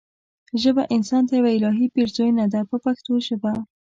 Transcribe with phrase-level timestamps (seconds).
[0.61, 3.53] ژبه انسان ته یوه الهي پیرزوینه ده په پښتو ژبه.